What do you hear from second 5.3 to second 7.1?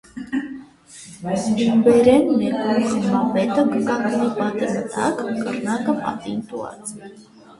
կռնակը պատին տուած։